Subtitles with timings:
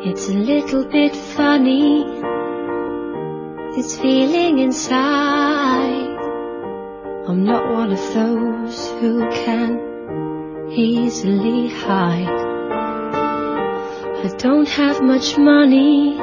[0.00, 2.04] It's a little bit funny,
[3.74, 6.16] this feeling inside.
[7.26, 12.28] I'm not one of those who can easily hide.
[14.24, 16.16] I don't have much money,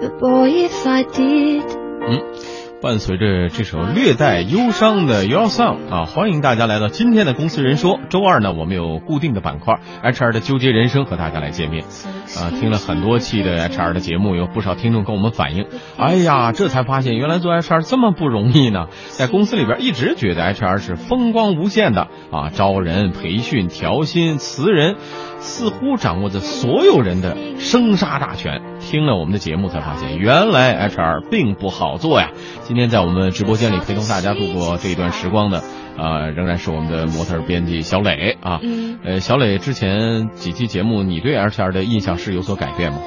[0.00, 1.64] but boy, if I did.
[1.70, 2.51] Hmm?
[2.82, 8.00] 伴随着这首略带忧伤的《Your Song》啊，欢迎大家来到今天的公司人说。
[8.10, 11.84] 周二呢，我们有固定的板块 HR 的纠结人生和大家来见面。
[11.84, 15.66] 啊，听了很多期的 HR 的节目，有不少听众跟我们反映，
[15.96, 18.88] 哎呀，这才发现原来做 HR 这么不容易呢。
[19.10, 24.96] 在公司里边一直觉得 HR 是风光无限的啊，招人、培训、调薪、辞人，
[25.42, 28.62] 似乎掌握着所有人的生杀大权。
[28.80, 32.30] 听了我们的节目才发现，原来 HR 并不好做呀。
[32.62, 35.62] 今天在我们直播间里陪同大家度过这一段时光的，
[35.98, 38.60] 呃，仍然是我们的模特编辑小磊啊。
[38.62, 42.98] 嗯，呃，小磊之前几期节目，你对 HR 的印象是有所改变吗？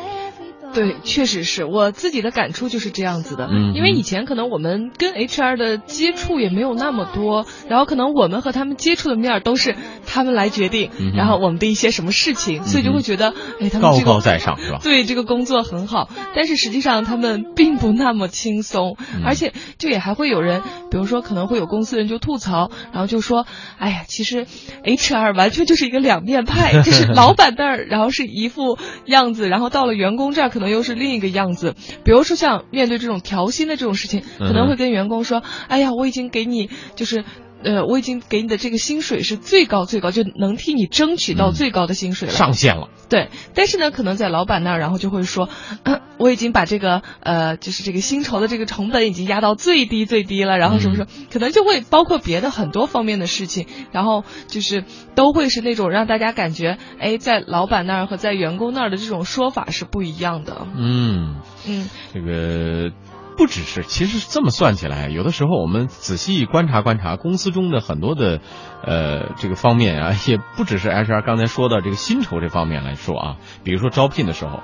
[0.76, 3.48] 对，确实是我自己的感触就是这样子的。
[3.52, 14.80] 嗯因为以前可能我们跟 HR 的接触也没有那么多，然后可能我们和他们接触的面儿都是他们来决定，嗯然后我们的一些什么事情，所以就会觉得，哎，他们高这个高在上是吧？
[14.84, 23.46] 对这个工作很好，但是实际上他们并不那么轻松，嗯而且就也还会有人，比如说可能会有公司人就吐槽，然后就说，
[23.78, 24.46] 哎呀，其实
[24.84, 31.76] HR 完全就是一个两面派，就是 老板那儿，然后是一副样子，然后到了员工这儿可能又是另一个样子。
[32.04, 37.24] 比如说像面对这种调薪的这种事情，可能会跟员工说，哎呀，我已经给你就是。
[37.66, 42.34] 呃，我已经给你的这个薪水是最高最高，就能替你争取到嗯最高的薪水了。
[42.36, 45.50] 上限了，对，但是呢，可能在老板那儿，然后就会说，
[45.84, 54.84] 嗯，我已经把这个呃，就是这个薪酬的这个成本已经压到最低最低了，然后什么什么，可能就会包括别的很多方面的事情，然后就是
[55.16, 60.68] 都会是那种让大家感觉，哎，在老板那儿和在员工那儿的这种说法是不一样的。
[60.78, 62.92] 嗯，嗯，这个。
[63.38, 68.40] 不只是，其实这么算起来，有的时候我们仔细观察观察公司中的很多的，
[68.84, 74.62] 呃，这个方面啊， 也不只是 HR 刚才说的这个薪酬这方面来说啊，比如说招聘的时候，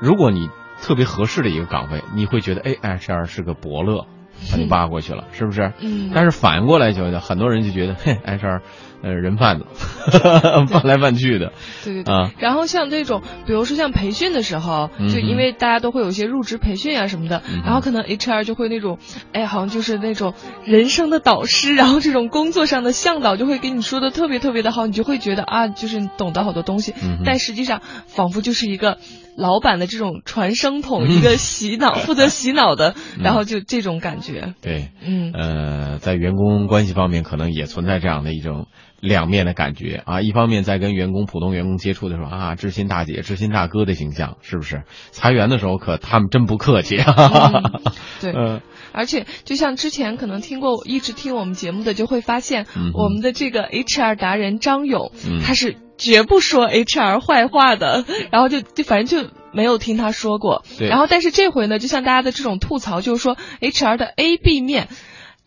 [0.00, 0.50] 如果你
[0.82, 4.06] 特别合适的一个岗位，你会觉得，哎，HR 是个伯乐，
[4.50, 5.72] 把你挖过去了，是不是？
[5.80, 6.10] 嗯。
[6.14, 8.60] 但是反过来觉得，很多人就觉得，嘿，HR，
[9.02, 9.66] 呃，人贩子，
[10.68, 11.52] 贩来贩去的，
[11.84, 12.14] 对对对。
[12.14, 18.98] 啊，然后像这种，比如说像培训的时候，就因为大家都会有一些入职培训啊什么的，嗯然后可能 HR 就会那种，
[19.32, 28.98] 哎，好像就是那种人生的导师，然后这种工作上的向导就会给你说的特别特别的好，你就会觉得啊，就是你懂得好多东西，嗯但实际上仿佛就是一个
[29.36, 38.66] 老板的这种传声筒，一个洗脑 负责洗脑的，嗯然后就这种感觉，对，嗯呃，在员工关系方面，可能也存在这样的一种
[39.00, 40.20] 两面的感觉啊。
[40.22, 44.82] 一方面在跟员工、普通员工接触的时候啊，知心大姐、知心大哥的形象，是不是？
[45.10, 46.96] 裁员的时候可他们真不客气。
[46.96, 47.72] 嗯
[48.20, 48.32] 对。
[48.34, 48.60] 嗯
[48.92, 60.64] 而且，就像之前可能听过、一直听我们节目的，就会发现嗯我们的这个 HR 达人张勇，嗯他是绝不说 HR 坏话的， 然后就就反正就没有听他说过。
[60.78, 64.88] 然后，但是这回呢，就像大家的这种吐槽，就是说 HR 的 A、B 面，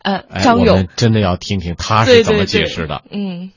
[0.02, 3.02] 呃，哎，张勇真的要听听他是怎么对对对，解释的。
[3.10, 3.52] 嗯。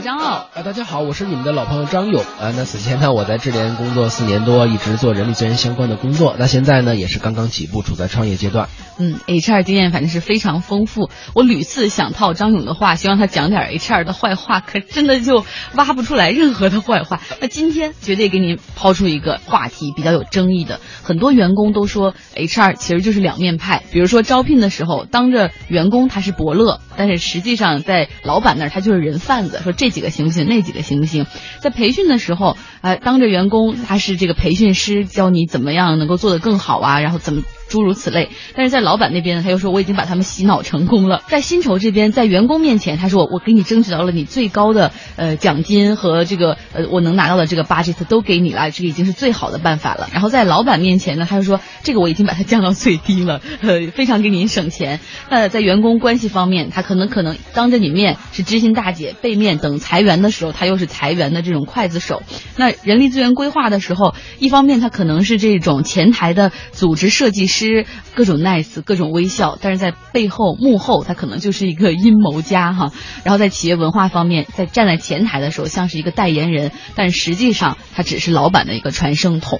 [0.00, 0.48] 张傲。
[0.54, 2.52] 啊，大家好，我是你们的老朋友张勇啊。
[2.56, 6.36] 那此前呢，我在智联工作四年多，一直做人力资源相关的工作。
[6.38, 8.68] 那现在呢，也是刚刚起步，处在创业阶段。
[9.00, 11.08] 嗯，HR 经验反正是非常丰富。
[11.34, 15.44] 我屡次想套张勇的话，希望他讲点 HR 的坏话，可真的就
[15.74, 17.20] 挖不出来任何的坏话。
[17.40, 20.80] 那今天绝对给您抛出一个话题，比较有争议的。
[21.02, 31.26] 很多员工都说 HR 其实就是两面派，比如说招聘的时候，当着员工他是伯乐，但是实际上在老板那儿他就是人贩子，说这几个行不行，那几个行不行。
[31.60, 37.42] 在培训的时候，呃，当着员工他是这个培训师，教你怎么样能够做得更好啊，然后怎么。
[37.68, 41.22] 诸如此类，但是在老板那边，他又说我已经把他们洗脑成功了。
[41.28, 50.08] 在薪酬这边，在员工面前，他说我给你争取到了你最高的呃奖金和这个呃我能拿到的这个 budget 都给你了，这个已经是最好的办法了。
[50.12, 55.00] 然后在老板面前呢，他就说这个我已经把它降到最低了，呃，非常给您省钱。
[55.28, 62.22] 那在员工关系方面，他可能可能当着你面是知心大姐，背面等裁员的时候，他又是裁员的这种刽子手。
[62.56, 67.57] 那人力资源规划的时候，一方面他可能是这种前台的组织设计师。
[68.14, 72.92] 各种 nice，各种微笑，但是在背后幕后，他可能就是一个阴谋家哈。
[73.24, 79.58] 然后在企业文化方面，在站在前台的时候像是一个代言人，但实际上他只是老板的一个传声筒。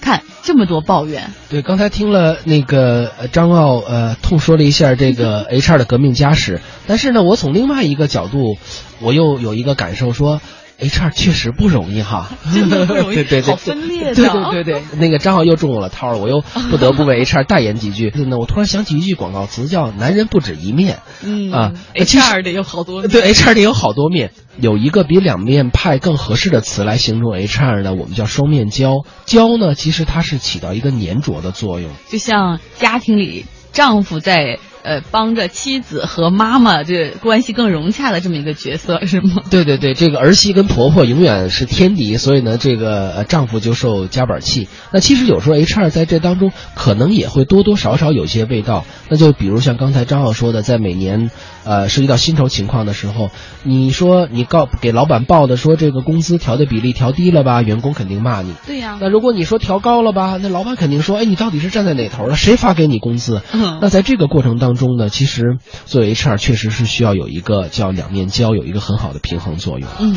[0.00, 1.30] 看这么多抱怨。
[1.50, 8.56] 对，刚才听了那个张奥呃痛说了一下这个 HR 的革命家史，但是呢，我从另外一个角度，
[9.00, 10.40] 我又有一个感受说。
[10.80, 14.14] HR 确实不容易哈， 真的不容易，对对对，好分裂的。
[14.14, 16.40] 对对对对，那个张浩又中我了套了，我又
[16.70, 18.12] 不得不为 HR 代言几句。
[18.14, 21.00] 那我突然想起一句广告词，叫“男人不止一面”。
[21.24, 23.10] 嗯啊，HR 得有好多面。
[23.10, 24.30] 对，HR 得有好多面。
[24.60, 29.04] 有一个比两面派更合适的词来形容 HR 呢，我们叫双面胶。
[29.26, 34.58] 胶呢，其实它是起到一个粘着的作用，就像家庭里丈夫在。
[34.88, 39.42] 呃，帮着妻子和妈妈这关系更融洽的这么一个角色是吗？
[39.52, 44.66] 对对对，这个儿媳跟婆婆永远是天敌，所以呢，这个呃丈夫就受夹板气。
[44.90, 48.86] 那其实有时候 HR 在这当中可能也会多多少少有些味道。
[49.10, 51.30] 那就比如像刚才张浩说的，在每年
[51.64, 53.30] 呃涉及到薪酬情况的时候，
[53.64, 58.54] 你说你告给老板报的说这个工资调的比例调低了吧，员工肯定骂你。
[58.66, 58.96] 对呀。
[59.02, 62.36] 那如果你说调高了吧，那老板肯定说，哎，你到底是站在哪头了？
[62.36, 63.42] 谁发给你工资？
[63.52, 63.80] 嗯。
[63.82, 64.77] 那在这个过程当中。
[64.78, 69.86] 中呢，其实作为 HR 确实是需要有一个叫两面胶，有一个很好的平衡作用。
[69.98, 70.16] 嗯。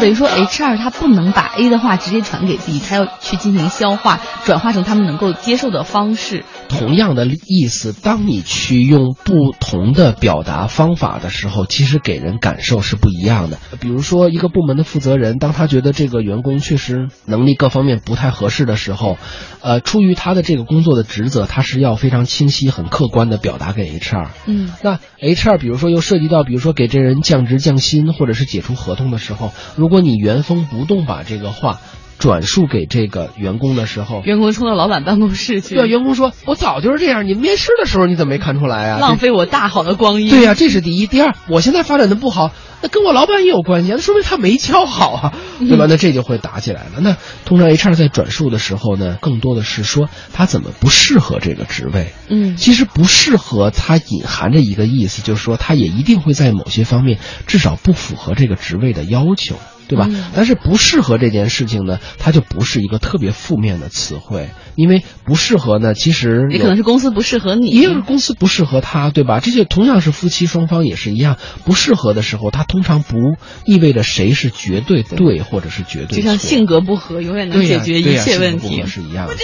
[0.00, 6.44] 等于说，HR 他不能把 A 的话直接传给 B，他要去进行消化，转化成他们能够接受的方式。
[6.70, 13.58] 同样的意思，当你去用不同的表达方法的时候，其实给人感受是不一样的。
[13.78, 19.18] 比如说，一个部门的负责人，当他觉得这个员工确实能力各方面不太合适的时候，
[19.60, 24.28] 呃，出于他的这个工作的职责，他是要非常清晰、很客观的表达给 HR。
[24.46, 24.72] 嗯。
[24.82, 31.80] 那 HR 比如说又涉及到，比如说给这人降职降薪或者是解除合同的时候，如如果你原封不动把这个话
[32.18, 38.98] 转述给这个员工的时候，员工冲到老板办公室去，对，员工说：“我早就是这样，你面试的时候你怎么没看出来啊？
[38.98, 41.06] 浪费我大好的光阴。”对呀，这是第一。
[41.06, 42.52] 第二，我现在发展的不好。
[42.82, 45.84] 那跟我老板也有关系，那说明他没教好啊，对吧？
[45.86, 47.00] 那这就会打起来了。
[47.00, 52.12] 那通常 HR 在转述的时候呢，更多的是说他怎么不适合这个职位。
[52.30, 59.56] 嗯，其实不适合，它隐含着一个意思，就是说他也一定会在某些方面至少不符合这个职位的要求，
[59.90, 60.08] 对吧？
[60.34, 69.40] 但是不适合这件事情呢，它就不是一个特别负面的词汇，因为不适合呢，其实也可能是公司不适合你，也有公司不适合他，对吧？
[69.40, 72.64] 这些同样是夫妻双方也是一样，不适合的时候，它。
[72.70, 73.16] 通常不
[73.64, 79.34] 意味着谁是绝对对或者是绝对错，就像性格不合永远能解决一切问题是一样的。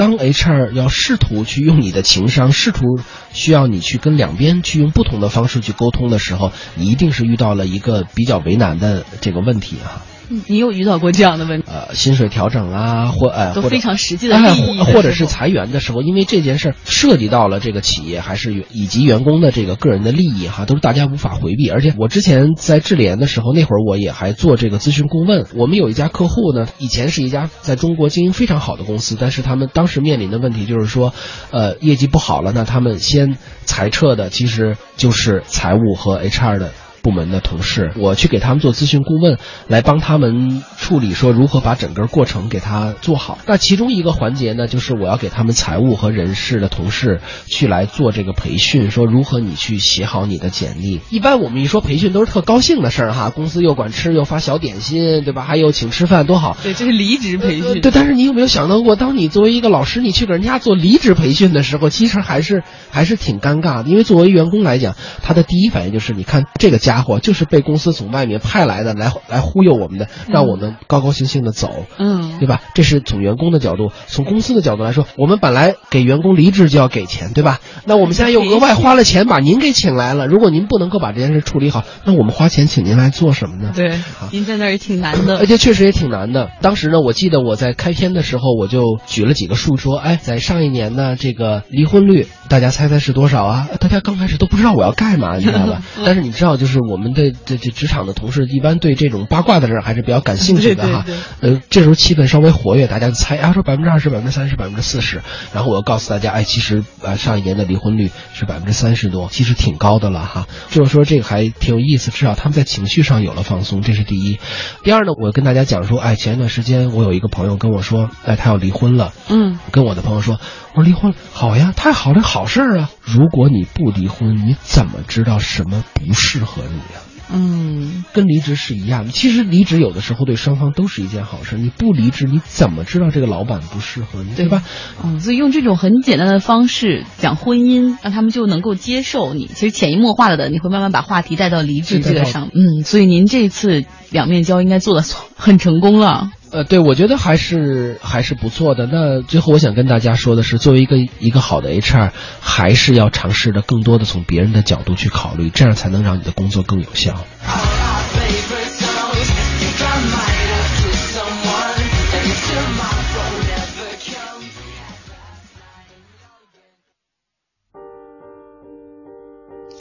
[0.00, 2.98] 当 HR 要试图去用你的情商，试图
[3.34, 10.00] 需要你去跟两边去用不同的方式去沟通的时候，你一定是遇到了一个比较为难的这个问题啊。
[10.48, 11.66] 你有遇到过这样的问题？
[11.68, 21.68] 呃，薪水调整啊，或呃，都非常实际的利益，或者是裁员的时候，因为这件事涉及到了这个企业还是以及员工的这个个人的利益哈，都是大家无法回避。
[21.68, 25.46] 而且我之前在智联的时候，那会儿我也还做这个咨询顾问。
[25.56, 31.12] 我们有一家客户呢，以前是一家在中国经营非常好的公司，但是他们当时面临的问题就是说，
[31.50, 36.72] 呃，业绩不好了，那他们先裁撤的其实就是财务和 HR 的。
[37.02, 39.38] 部门的同事，我去给他们做咨询顾问，
[39.68, 43.38] 来帮他们处理说如何把整个过程给他做好。
[43.46, 51.00] 那其中一个环节呢，就是我要给他们财务和人事的同事去来做这个培训，说如何你去写好你的简历。
[51.10, 55.42] 一般我们一说培训都是特高兴的事儿哈，公司又管吃又发小点心，对吧？
[55.42, 56.56] 还有请吃饭多好。
[56.62, 57.80] 对，这是离职培训。
[57.80, 66.89] 对，但是你有没有想到过，当你作为一个老师，你去给人家做离职培训的时候，其实还是还是挺尴尬的，因为作为员工来讲，他的第一反应就是你看这个家。
[66.90, 72.60] 家伙就是被公司从外面派来的，来来忽悠我们的，让我们高高兴兴的走，嗯，对吧？
[72.74, 77.60] 这是从员工的角度，从公司的角度来说，我们本来给员工离职就要给钱，对吧？
[77.84, 83.70] 那我们现在又额外花了钱把您给请来了，如果您不能够把这件事处理好，那我们花钱请您来做什么呢？
[83.72, 83.94] 对，
[84.32, 86.50] 您在那儿也挺难的，而且确实也挺难的。
[86.60, 93.68] 当时呢，我记得我在开篇的时候，我就举了几个数，说，哎，在上一年呢，这个离婚率，大家猜猜是多少啊？
[93.78, 95.82] 大家刚开始都不知道我要干嘛，你知道吧？
[96.04, 96.79] 但是你知道，就是。
[96.88, 101.04] 我们的这这职场的同事一般对这种八卦的事还是比较感兴趣的哈，
[101.40, 105.22] 呃，这时候气氛稍微活跃，大家就猜啊，说百分之二十、百分之三十、百分之四十，
[105.52, 110.46] 然后我要告诉大家，哎，其实啊，上一年的离婚率是百分之三十多，其实挺高的了哈。
[110.70, 114.38] 就是说这个还挺有意思，至少他们在情绪上有了放松，这是第一。
[114.82, 120.38] 第二呢，我跟大家讲说，哎，前一段时间我有一个朋友跟我说，哎，他要离婚了，嗯，跟我的朋友说，
[120.74, 122.90] 我说离婚好呀，太好了，好事儿啊。
[123.10, 127.00] 如果你不离婚，你怎么知道什么不适合你呀？
[127.32, 129.12] 嗯，跟离职是一样的。
[129.12, 131.56] 其实离职有的时候对双方都是一件好事。
[131.56, 134.64] 你不离职，你怎么知道这个老板不适合你，对吧？
[135.04, 139.46] 嗯，所以用这种很简单的方式讲婚姻，让他们就能够接受你。
[139.46, 142.50] 其实潜移默化的，你会慢慢把话题带到离职这个上。
[142.52, 145.04] 嗯，所以您这次两面交应该做的
[145.36, 146.32] 很成功了。
[146.52, 148.86] 呃，对，我觉得还是还是不错的。
[148.86, 157.14] 那最后我想跟大家说的是，作为一个一个好的 HR，还是要尝试着更多的从别人的角度去考虑，这样才能让你的工作更有效。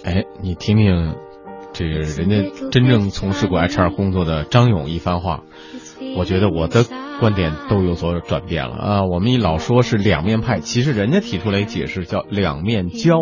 [0.03, 1.15] 哎，你听听，
[1.79, 5.43] 这个人家真正从事过 HR 工作的张勇一番话。
[6.17, 6.83] 我觉得我的
[7.21, 9.05] 观点都有所转变了啊！
[9.05, 13.19] 我们一老说是两面派，其实人家提出来解释叫两面交，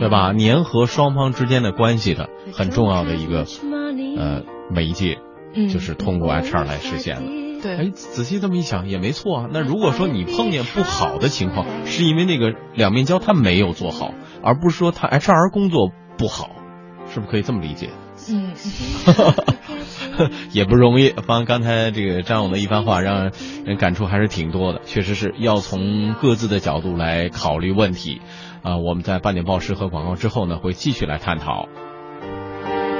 [0.00, 0.32] 对吧？
[0.32, 3.44] 粘合双方之间的关系的很重要的一个
[4.16, 5.18] 呃媒介，
[5.70, 7.60] 就是通过 HR 来实现的。
[7.62, 9.46] 对，哎，仔细这么一想也没错啊。
[9.52, 16.50] 那如果说你碰见不好的情况，是因为那个两面交他没有做好，而不是说他 HR 工作不好，
[17.12, 17.90] 是不是可以这么理解？
[18.30, 18.52] 嗯。
[20.50, 23.32] 也不容易，方刚才这个张勇的一番话，让
[23.66, 24.80] 人感触还是挺多的。
[24.86, 28.22] 确实是要从各自的角度来考虑问题。
[28.62, 31.68] 啊，我们在半点报时和广告之后呢，会继续来探讨。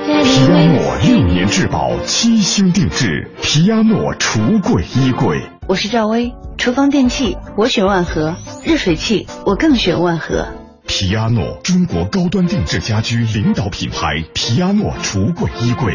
[0.04, 5.40] 皮亚诺六年质保，七星定制，皮亚诺橱柜衣柜。
[5.68, 10.65] 我是赵薇，厨房电器我选万和，热水器我更选万和。
[10.98, 15.92] 皮亚诺，中国高端定制家居领导品牌，皮亚诺橱柜衣柜。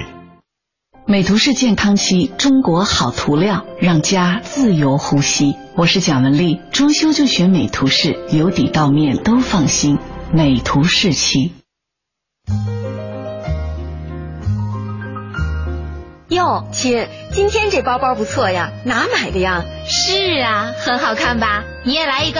[1.07, 5.55] 美图仕健康漆，中国好涂料，让家自由呼吸。
[5.75, 9.97] 我是蒋雯丽，装修就选美图仕，由底到面都放心。
[10.31, 11.51] 美图仕漆。
[16.29, 19.65] 哟，亲，今天这包包不错呀，哪买的呀？
[19.87, 21.63] 是啊，很好看吧？
[21.85, 22.39] 你也来一个，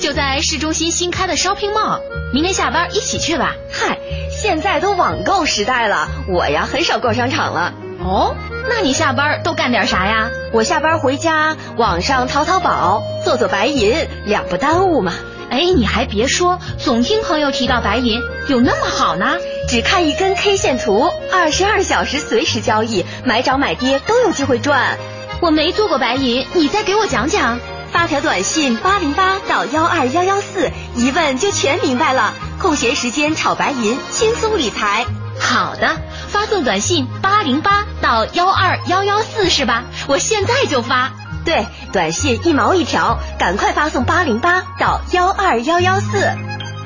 [0.00, 2.00] 就在市中心新开的 Shopping Mall，
[2.32, 3.54] 明天下班一起去吧。
[3.70, 3.98] 嗨，
[4.30, 7.72] 现在都网购时代了，我呀很少逛商场了。
[8.00, 8.36] 哦，
[8.68, 10.30] 那你下班都干点啥呀？
[10.52, 15.12] 我下班回家，网上淘淘宝，做做白银，两不耽误嘛。
[15.50, 19.36] 哎，你还别说，总听朋友提到白银有那么好呢。
[19.66, 24.96] 只看一根 K 线图，二十二小时随时交易，买涨买跌都有机会赚。
[25.40, 27.58] 我没做过白银，你再给我讲讲。
[27.92, 32.34] 发条短信八零八到幺二幺幺四，一问就全明白了。
[32.60, 35.06] 空闲时间炒白银，轻松理财。
[35.40, 35.96] 好的，
[36.28, 39.84] 发送短信八零八到幺二幺幺四是吧？
[40.06, 41.12] 我现在就发。
[41.44, 46.30] 对，短信一毛一条，赶快发送八零八到幺二幺幺四。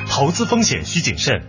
[0.08, 1.42] 投资风险需谨慎。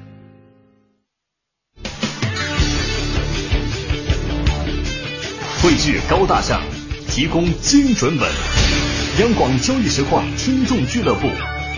[5.62, 6.62] 汇聚高大上，
[7.08, 8.83] 提供精准稳。
[9.20, 11.28] 央广交易实况听众俱乐部，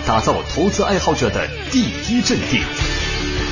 [0.07, 2.61] 打造投资爱好者的第一阵地。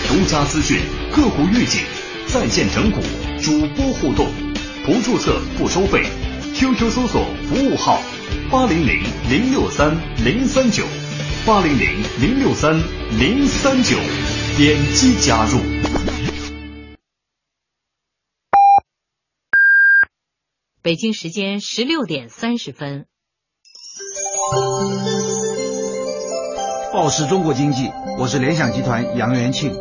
[0.07, 0.79] 独家资讯，
[1.11, 1.81] 个股预警，
[2.25, 3.01] 在线整股，
[3.41, 4.31] 主播互动，
[4.85, 6.05] 不注册不收费。
[6.55, 8.01] QQ 搜索服务号
[8.49, 10.85] 八零零零六三零三九
[11.45, 12.81] 八零零零六三
[13.19, 13.97] 零三九，
[14.55, 15.59] 点击加入。
[20.81, 23.07] 北京时间十六点三十分。
[26.93, 29.75] 报时中国经济，我是联想集团杨元庆。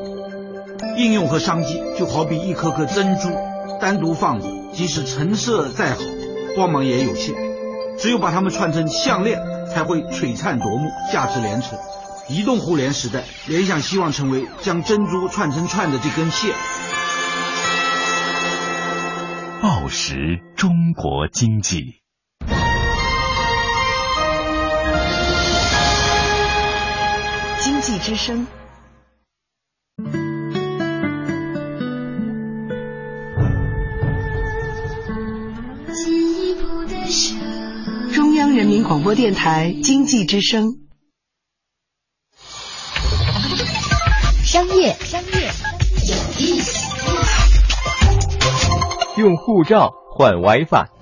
[0.97, 3.31] 应用和商机就好比一颗颗珍珠，
[3.81, 6.00] 单独放着，即使成色再好。
[6.54, 7.35] 光芒也有限，
[7.99, 11.78] 只有把它们串成项链，才会璀璨夺目，价值连城。
[12.28, 16.54] 移动互联时代，联想希望成为将珍珠串成串的这根线。
[19.61, 22.01] 报时中国经济，
[27.83, 28.47] 济之声。
[38.15, 40.79] 中央人民广播电台经济之声。
[44.45, 45.51] 商业，商业
[46.07, 46.89] 有意思。
[49.17, 51.01] 用护照换 WiFi。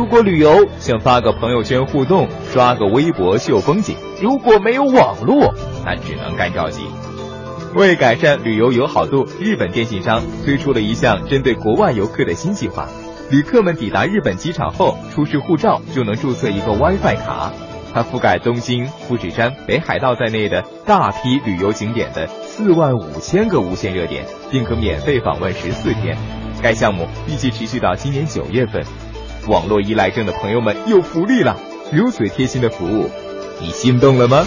[0.00, 5.52] 出国旅游想发个朋友圈互动，刷个微博秀风景，如果没有网络，
[5.84, 6.86] 那只能干着急。
[7.74, 12.88] 为改善旅游友好度，日本电信商推出了一项针对国外游客的新计划。
[13.30, 17.52] 旅客们抵达日本机场后，出示护照就能注册一个 WiFi 卡，
[17.92, 26.16] 它覆盖东京、富士山、北海道在内的大批旅游景点的四万五千个无线热点，并可免费访问十四天。
[26.62, 28.82] 该项目预计持续到今年九月份。
[29.46, 31.56] 网络依赖症的朋友们有福利了，
[31.92, 33.10] 流水贴心的服务，
[33.60, 34.46] 你心动了吗？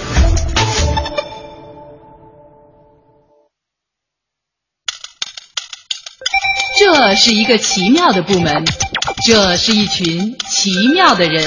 [6.79, 8.65] 这是一个奇妙的部门，
[9.25, 11.43] 这是一群奇妙的人。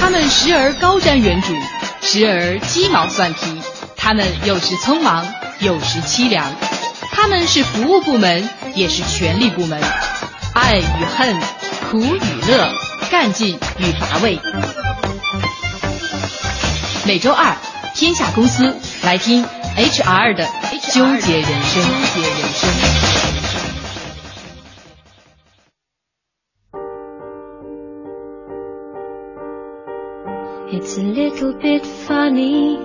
[0.00, 1.54] 他们时而高瞻远瞩，
[2.00, 3.60] 时而鸡毛蒜皮，
[3.96, 5.26] 他们有时匆忙，
[5.60, 6.44] 有时凄凉。
[7.20, 9.82] 他们是服务部门，也是权力部门，
[10.54, 11.36] 爱与恨，
[11.90, 12.70] 苦与乐，
[13.10, 14.38] 干劲与乏味。
[17.04, 17.56] 每周二，
[17.92, 20.46] 天下公司来听 HR 的
[20.92, 21.82] 纠结人生。
[21.82, 22.70] 纠结人生。
[30.70, 32.78] It's a little bit funny.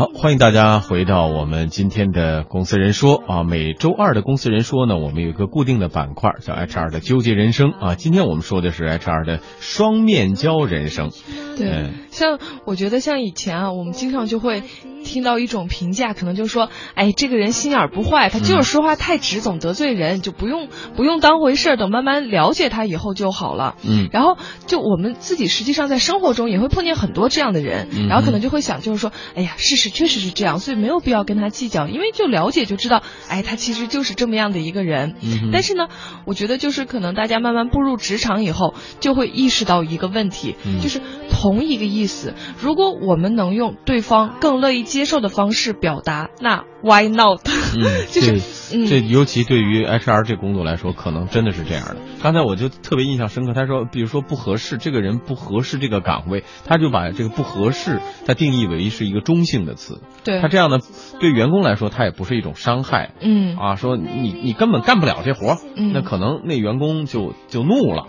[0.00, 3.42] 好，欢迎大家回到我们今天的公司人说啊。
[3.44, 7.96] 每周二的公司人说呢，我们有一个固定的板块叫 HR 的纠结人生啊。
[7.96, 11.10] 今天我们说的是 HR 的双面胶人生。
[11.58, 14.62] 对，像我觉得像以前啊，我们经常就会
[15.04, 23.76] 听到一种评价，可能就说，哎，这个人心眼不坏，他就是说话太直，总得罪人，就不用不用当回事儿，等慢慢了解他以后就好了。
[23.82, 24.08] 嗯。
[24.12, 35.14] 然后就我们自己实际上在生活中也会碰见很多这样的人，然后可能就会想，就是说，哎呀，事实确实是这样，所以没有必要跟他计较，因为就了解就知道，哎，他其实就是这么样的一个人。
[35.22, 35.50] 嗯。
[35.52, 35.88] 但是呢，
[36.24, 47.40] 我觉得就是可能大家慢慢步入职场以后，就会意识到一个问题，就是同一个意思，如果我们能用对方更乐意接受的方式表达，那 why not？
[47.76, 48.40] 嗯， 就是
[48.88, 51.96] 这尤其对于 HR 这工作来说，可能真的是这样的。
[52.20, 60.00] 刚才我就特别印象深刻，他说，比如说不合适，这个人不合适这个岗位，他就把这个不合适，他定义为是一个中性的词。
[60.24, 60.80] 对他这样的
[61.20, 63.12] 对员工来说，他也不是一种伤害。
[63.20, 68.06] 嗯啊，说你你根本干不了这活，嗯那可能那员工就就怒了，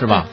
[0.00, 0.26] 是吧？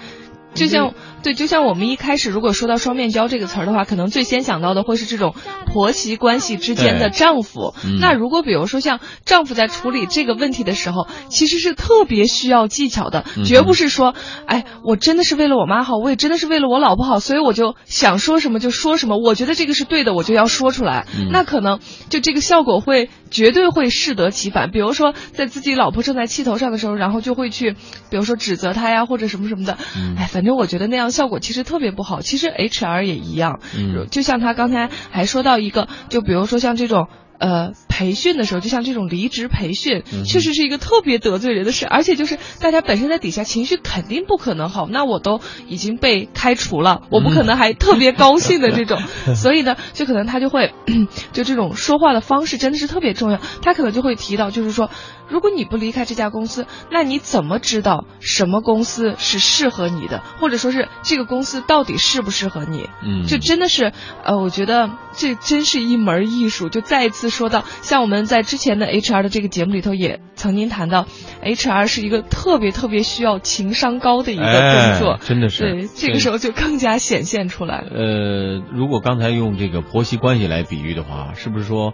[0.53, 0.93] 就像
[1.23, 5.33] 对，就像我们一开始如果说到双面胶这个词儿的话，可能最先想到的会是这种
[5.65, 7.73] 婆媳关系之间的丈夫。
[7.85, 14.13] 嗯、那如果比如说像丈夫在处理这个问题的时候，其实是特别需要技巧的，嗯、绝不是说，
[14.45, 21.05] 哎，我真的是为了我妈好，我也真的是为了我老婆好，所以我就想说什么就说什么，我觉得这个是对的，我就要说出来。
[21.15, 24.71] 嗯、那可能就这个效果会绝对会适得其反。
[24.71, 27.73] 比如说在自己老婆正在气头上的时候，然后就会去，
[28.09, 29.77] 比如说指责她呀，或者什么什么的。
[30.17, 31.11] 哎，反正我觉得那样。
[31.11, 37.07] 效果其实特别不好，其实 HR 也一样，嗯，就像他刚才还说到一个，就比如说像这种
[37.41, 50.73] 呃培训的时候，就像这种离职培训，嗯、确实是一个特别得罪人的事，而且就是大家本身在底下情绪肯定不可能好，那我都已经被开除了，我不可能还特别高兴的这种，嗯、 所以呢，就可能他就会
[51.33, 54.89] 就这种说话的方式真的是特别重要，他可能就会提到，就是说。
[55.29, 62.89] 如果你不离开这家公司，那你怎么知道什么公司是适合你的，或者说是这个公司到底适不适合你？
[63.01, 63.93] 嗯，就真的是，
[64.25, 66.67] 呃，我觉得这真是一门艺术。
[66.67, 71.07] 就再一次说到，像我们在之前的 HR 的这个节目里头也曾经谈到
[71.43, 75.63] ，HR 是一个特别特别需要情商高的一个工作，哎、真的是。
[75.63, 77.87] 对，这个时候就更加显现出来了。
[77.89, 81.93] 呃，如果刚才用这个婆媳关系来比喻的话，是不是说？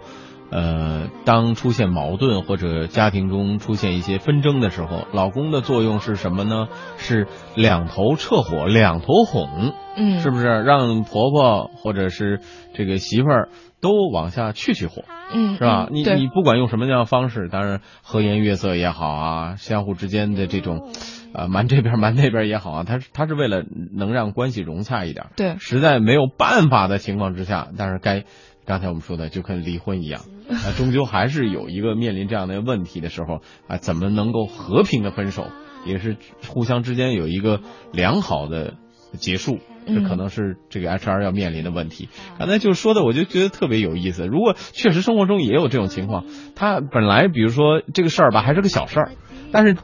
[0.50, 6.68] 呃，当出现矛盾或者家庭中出现一些纷争的时候，老公的作用是什么呢？
[6.96, 12.40] 是两头撤火，两头哄，嗯，是不是让婆婆或者是
[12.72, 13.48] 这个媳妇儿
[13.80, 15.86] 都往下去去火，嗯，是吧？
[15.90, 20.90] 嗯、你你不管用什么样的方式，当然和颜悦色也好啊，相互之间的这种，
[21.32, 25.26] 呃，瞒这边瞒那边也好啊，他他是为了能让关系融洽一点。
[25.36, 28.24] 对，实在没有办法的情况之下，但是该。
[28.66, 30.20] 刚才我们说的就跟离婚一样，
[30.52, 35.46] 啊，终究还是有一个面临这样的问题的时候啊，怎么能够和平的分手，
[35.86, 37.62] 也是互相之间有一个
[37.94, 38.74] 良好的
[39.12, 39.58] 结束，
[39.88, 42.08] 这可能是这个 HR 要面临的问题。
[42.38, 44.26] 刚才就说的，我就觉得特别有意思。
[44.26, 46.24] 如果确实生活中也有这种情况，
[46.54, 49.10] 他本来比如说这个事儿吧，还是个小事儿，
[49.52, 49.76] 但是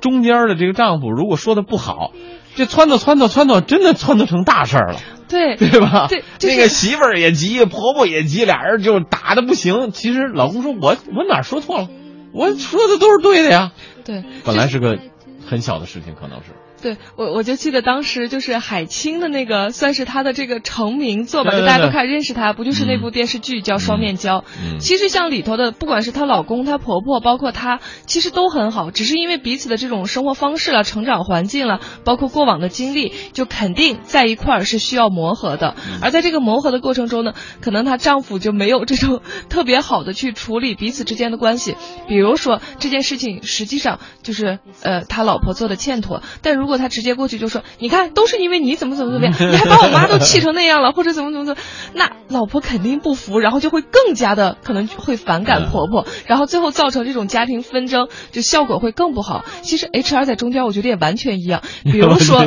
[0.00, 2.12] 中间的这个丈夫如果说的不好，
[2.54, 4.98] 这撺掇撺掇撺掇，真的撺掇成大事儿了。
[5.28, 6.08] 对 对吧？
[6.10, 9.90] 对，那个媳妇儿也急，婆婆也急，俩人就打的不行。
[9.90, 11.88] 其实老公说：“我我哪说错了？
[12.34, 13.72] 我说的都是对的呀。”
[14.04, 14.98] 对，本来是个
[15.46, 16.50] 很小的事情，可能是。
[16.82, 24.40] 对我，我就记得当时就是海清的那个，算是她的这个成名作吧，就大家都对开始认识她，不就是那部电视剧叫《双面胶》？
[24.62, 35.76] 嗯其实像里头的，不管是她老公、她婆婆，包括她，其实都很好，只是因为彼此的这种生活方式了、成长环境了，包括过往的经历，就肯定在一块儿是需要磨合的。
[36.00, 41.76] 而在这个磨合的过程中呢，可能她丈夫就没有这种 特别好的去处理彼此之间的关系。
[42.08, 51.60] 比如说这件事情实际上就是呃他老婆做的欠妥，但如果他直接过去就说，你看都是因为你怎么怎么怎么样， 你还把我妈都气成那样了，或者怎么怎么怎么，
[51.94, 59.44] 那老婆肯定不服，然后就会更加的可能会反感婆婆，然后最后造成这种家庭纷争，就效果会更不好。
[59.62, 62.40] 其实 HR 在中间我觉得也完全一样， 比如说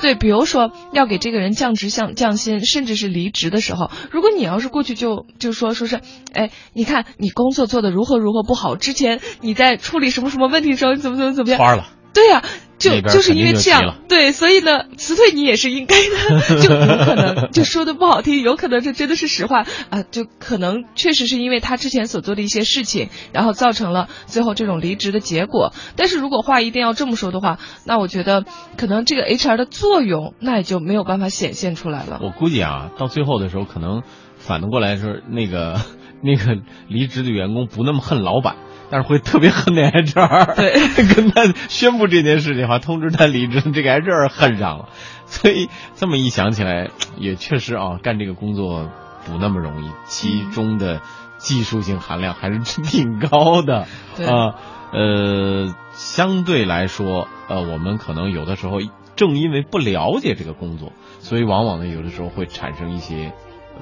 [0.00, 6.00] 对，比如说要给这个人降职、降降薪，甚至是离职的时候，如果你要是过去就就说说是，
[6.32, 11.86] 哎，你看你工作做的如何如何不好，之前你在处理什么什么问题的时候，你怎么怎么怎么样，花了。
[12.12, 12.44] 对呀、
[12.78, 25.72] 就就是因为这样对，所以呢，辞退你也是应该的， 就有可能就说的不好听，有可能这真的是实话啊、就可能确实是因为他之前所做的一些事情，然后造成了最后这种离职的结果。
[25.96, 28.44] 但是如果话一定要这么说的话，那我觉得
[28.76, 32.20] 可能这个 HR 的作用那也就没有办法显现出来了。
[32.22, 34.02] 我估计啊，到最后的时候，可能
[34.36, 35.80] 反过来说，那个
[36.22, 38.56] 那个离职的员工不那么恨老板。
[38.94, 40.72] 但是会特别恨那 HR，对，
[41.16, 44.88] 跟他宣布这件事情的话，通知他离职， 这个 HR 恨上了，
[45.26, 48.88] 所以这么一想起来，也确实啊，干这个工作
[49.26, 51.00] 不那么容易，其中的
[51.38, 53.88] 技术性含量还是挺高的。
[54.16, 54.26] 对。
[54.26, 54.54] 啊。
[54.92, 58.78] 呃，相对来说，呃，我们可能有的时候
[59.16, 63.32] 正因为不了解这个工作，所以往往呢，有的时候会产生一些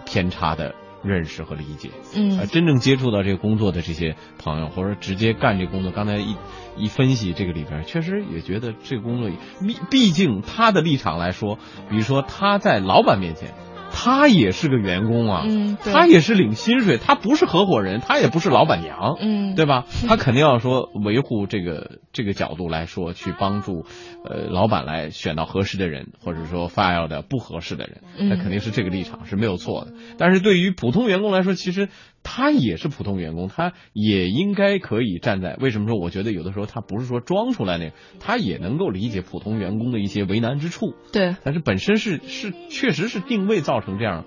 [0.07, 1.91] 偏差的认识和理解。
[2.15, 6.37] 嗯呃，真正接触到这个工作的这些朋友，或者直接干这工作，刚才一
[6.77, 11.59] 一分析这个里边，确实也觉得这个工作，毕毕竟他的立场来说，
[11.91, 13.53] 比如说他在老板面前。
[13.93, 19.85] 他也是个员工啊，嗯他也是领薪水，他不是合伙人，他也不是老板娘，嗯对吧？
[20.09, 23.85] 他肯定要说维护这个这个角度来说，去帮助
[24.25, 29.93] 呃老板来选到合适的人，或者说 fire 的不合适的人，嗯那肯定是这个立场是没有错的。
[30.19, 31.89] 但是对于普通员工来说，其实
[32.23, 40.95] 他也是普通员工，他也应该可以站在为什么说我觉得有的时候他不是说装出来那个，他也能够理解普通员工的一些为难之处。
[41.13, 44.25] 对，但是本身是是确实是定位造成这样，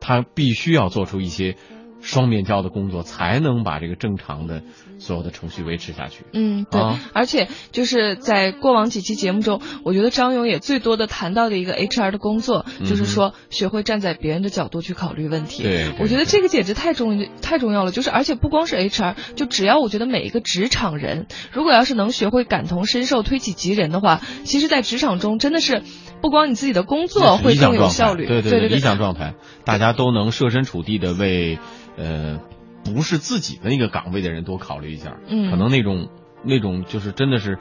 [0.00, 1.56] 他必须要做出一些
[2.00, 4.62] 双面胶的工作，才能把这个正常的
[4.98, 6.24] 所有的程序维持下去。
[6.32, 15.62] 嗯，对，啊而且就是在过往几期节目中，我觉得张勇也最多的谈到的一个 HR 的工作，嗯就是说学会站在别人的角度去考虑问题。
[15.62, 17.90] 对对我觉得这个简直太重太重要了。
[17.90, 25.82] 就是而且不光是 HR，就只要我觉得每一个职场人，如果要是能学会感同身受、推己及人的话，其实，在职场中真的是
[26.20, 31.58] 不光你自己的工作会更有效率，对对对，理想状态，大家都能设身处地的为
[31.96, 32.40] 呃
[32.84, 36.08] 不是自己的那个岗位的人多考虑一下，嗯可能那种
[36.44, 37.58] 那种就是真的是。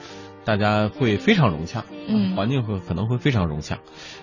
[0.47, 3.79] 大家会非常融洽，嗯环境会可能会非常融洽。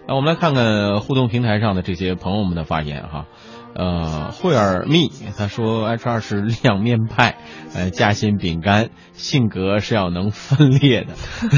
[0.07, 3.27] 那我们来看看互动平台上的这些朋友们的发言哈。
[3.75, 7.39] 呃，惠尔蜜他说 HR 是两面派，
[7.75, 11.15] 呃，夹心饼干，性格是要能分裂的。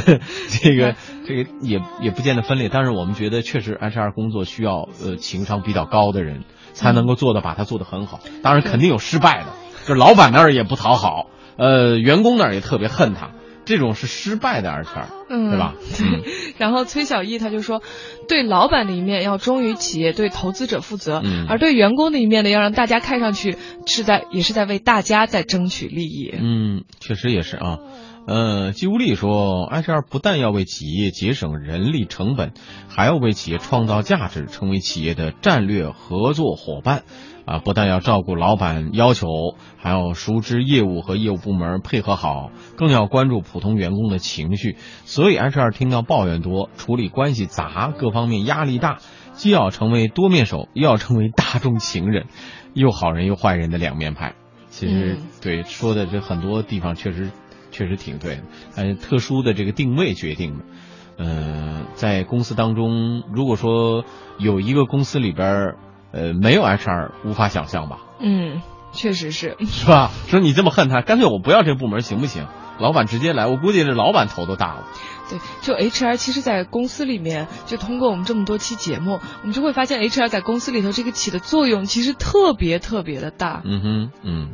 [0.49, 0.95] 这个
[1.27, 8.21] 这个也也不见得分裂，但是我们觉得确实 HR 工作需要呃情商比较高的人才能够做的把它做得很好。
[8.43, 9.47] 当然肯定有失败的，
[9.87, 13.31] 就是老板那儿也不讨好，呃，员工那儿也特别恨他，
[13.65, 15.75] 这种是失败的二圈嗯，对吧？
[16.03, 16.23] 嗯
[16.59, 17.83] 然后崔小艺他就说，
[18.29, 23.57] 对老板的一面要忠于企业，对投资者负责，嗯而对员工的一面呢，要让大家看上去
[23.87, 26.33] 是在也是在为大家在争取利益。
[26.39, 27.79] 嗯，确实也是啊。
[28.27, 32.53] 呃，季无力说，HR 不但要为企业节省人力成本，
[32.89, 37.03] 还要为企业创造价值，成为企业的战略合作伙伴。
[37.45, 39.29] 啊，不但要照顾老板要求，
[39.77, 44.79] 还要熟知业务和业务部门配合好，更要关注普通员工的情绪。
[45.05, 48.97] 所以 HR 听到抱怨多，处理关系杂，各方面压力大，
[49.35, 52.29] 既要成为多面手，又要成为大众情人，
[52.73, 54.35] 又好人又坏人的两面派。
[54.71, 57.31] 其实、嗯对说的这很多地方确实
[57.75, 58.43] 确实挺对的，
[58.77, 60.65] 呃，特殊的这个定位决定的。
[61.17, 64.05] 呃，在公司当中，如果说
[64.39, 65.77] 有一个公司里边儿，
[66.13, 69.57] 呃，没有 HR，无法想象吧，嗯，确实是。
[69.67, 70.11] 是吧？
[70.29, 72.47] 说你这么恨他，干脆我不要这部门行不行？
[72.79, 74.85] 老板直接来，我估计这老板头都大了。
[75.31, 83.63] 对，就 HR，其实，在公司里面，就通过我们这么多期节目，我们就会发现 HR 在公司里头这个起的作用，其实特别特别的大。
[83.65, 84.49] 嗯哼，嗯，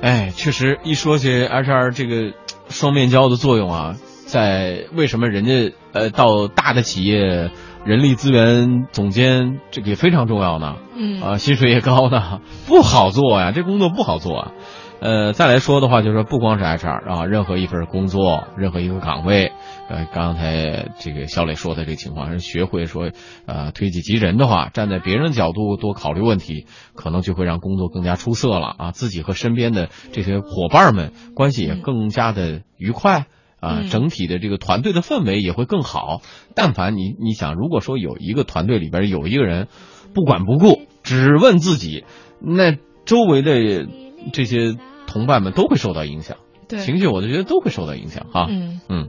[0.00, 2.32] 哎，确实一说起 HR 这个
[2.68, 7.50] 双面胶的作用啊，在为什么人家呃到大的企业，
[7.84, 10.76] 人力资源总监这个也非常重要呢？
[10.96, 14.52] 嗯啊，薪水也高呢，不好做呀，这工作不好做啊。
[15.00, 19.52] 呃，再来说的话，就是说不光是 HR 啊，任何一份工作，任何一个岗位，
[19.88, 23.10] 呃，刚才这个小磊说的这个情况，是学会说，
[23.46, 33.26] 呃，推己及人的话，站在别人的角度多考虑问题，可能就会让工作更加出色了啊，自己和身边的这些伙伴们关系也更加的愉快。
[33.60, 36.22] 啊，嗯整体的这个团队的氛围也会更好。
[36.54, 39.66] 但凡你你想，如果说有一个团队里边有一个人
[40.14, 42.04] 不管不顾，只问自己，
[42.40, 43.88] 那周围的
[44.32, 44.76] 这些
[45.08, 46.36] 同伴们都会受到影响，
[46.68, 48.46] 对情绪我就觉得都会受到影响哈。
[48.48, 49.08] 嗯嗯，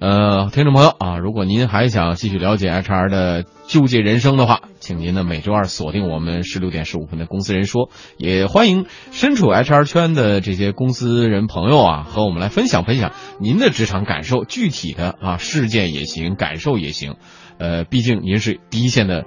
[0.00, 17.16] 呃，听众朋友啊，如果您还想继续了解 HR 的纠结人生的话，请您呢每周二锁定我们十六点十五分的《公司人说》，也欢迎身处 HR 圈的这些公司人朋友啊，和我们来分享分享您的职场感受，具体的啊事件也行，感受也行。
[17.58, 19.24] 呃，毕竟您是第一线的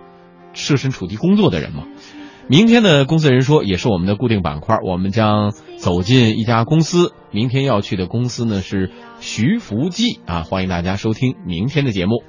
[0.54, 1.84] 设身处地工作的人嘛。
[2.50, 7.12] 明天的公司人说也是我们的固定板块，我们将走进一家公司。
[7.30, 12.24] 明天要去的公司呢是徐福记啊，欢迎大家收听明天的节目。